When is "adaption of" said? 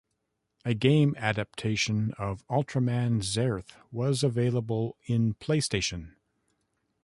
1.19-2.43